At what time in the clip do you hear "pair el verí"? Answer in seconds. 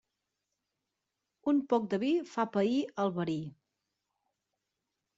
2.57-3.39